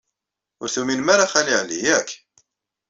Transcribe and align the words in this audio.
Ur 0.61 0.67
tuminem 0.73 1.07
ara 1.13 1.31
Xali 1.31 1.53
Ɛli, 1.61 1.77
yak? 1.85 2.09